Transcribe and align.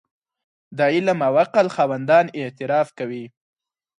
د 0.77 0.79
علم 0.93 1.19
او 1.27 1.33
عقل 1.43 1.67
خاوندان 1.75 2.25
اعتراف 2.39 2.87
کوي. 2.99 3.25